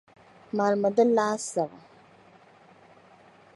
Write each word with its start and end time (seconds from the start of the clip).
Malimi 0.55 0.89
di 0.95 1.03
laasabu. 1.15 1.77